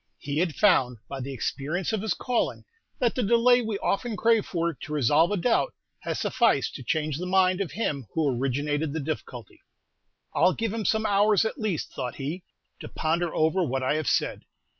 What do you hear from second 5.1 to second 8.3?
a doubt, has sufficed to change the mind of him